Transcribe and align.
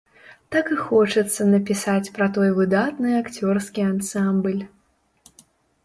Так 0.53 0.71
і 0.75 0.77
хочацца 0.85 1.47
напісаць 1.51 2.11
пра 2.17 2.29
той 2.39 2.49
выдатны 2.63 3.09
акцёрскі 3.21 3.81
ансамбль. 3.93 4.61